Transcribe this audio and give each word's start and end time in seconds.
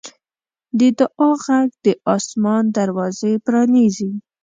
د 0.79 0.81
دعا 0.99 1.31
غږ 1.45 1.69
د 1.85 1.87
اسمان 2.15 2.63
دروازه 2.77 3.31
پرانیزي. 3.45 4.11